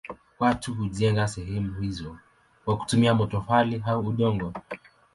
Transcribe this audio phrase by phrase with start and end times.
[0.39, 2.17] Watu hujenga sehemu hizo
[2.65, 4.53] kwa kutumia matofali au udongo.